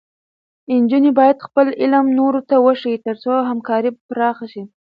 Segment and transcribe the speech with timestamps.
[0.81, 4.63] نجونې باید خپل علم نورو ته وښيي، تر څو همکاري پراخه شي.